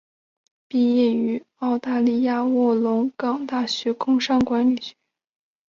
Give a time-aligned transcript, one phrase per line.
[0.67, 4.95] 毕业于澳大利亚卧龙岗大学工商管理学专业。